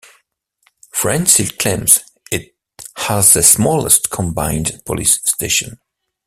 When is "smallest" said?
3.43-4.09